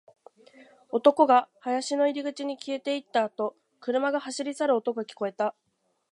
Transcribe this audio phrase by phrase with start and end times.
[0.91, 5.53] 男が林の入り口に消えていったあと、車が走り去る音が聞こえた